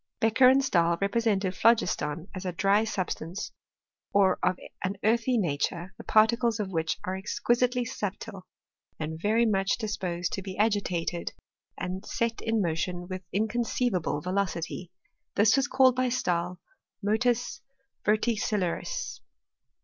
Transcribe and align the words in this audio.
Bec 0.19 0.39
cher 0.39 0.49
and 0.49 0.65
Stahl 0.65 0.97
represented 0.99 1.55
phlogiston 1.55 2.27
as 2.33 2.43
a 2.43 2.51
dry 2.51 2.83
sub 2.85 3.11
stance, 3.11 3.51
or 4.11 4.39
of 4.41 4.57
an 4.83 4.95
earthy 5.03 5.37
nature, 5.37 5.93
the 5.99 6.03
particles 6.03 6.59
of 6.59 6.71
which 6.71 6.97
are 7.03 7.15
exquisitely 7.15 7.85
subtile, 7.85 8.47
and 8.99 9.21
very 9.21 9.45
much 9.45 9.77
disposed 9.77 10.33
to 10.33 10.41
be 10.41 10.57
agitated 10.57 11.33
and 11.77 12.03
set 12.03 12.41
in 12.41 12.63
motion 12.63 13.07
with 13.09 13.21
inconceivable 13.31 14.21
velocity. 14.21 14.91
This 15.35 15.55
was 15.55 15.67
called 15.67 15.95
by 15.95 16.09
Stahl 16.09 16.59
motus 17.03 17.61
verticillaris. 18.03 19.19